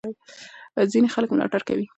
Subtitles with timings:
[0.91, 1.85] ځینې خلک ملاتړ کوي.